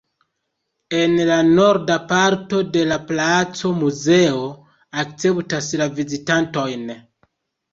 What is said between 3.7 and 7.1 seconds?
muzeo akceptas la vizitantojn.